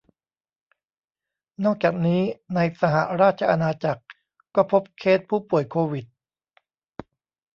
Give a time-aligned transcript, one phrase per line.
[1.63, 2.21] นอกจากนี้
[2.55, 4.01] ในสหราชอาณาจักร
[4.55, 6.05] ก็พบเคสผู้ป่วยโควิด